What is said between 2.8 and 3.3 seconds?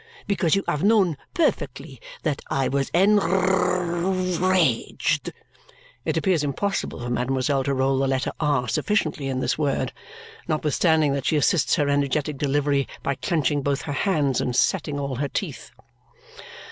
en r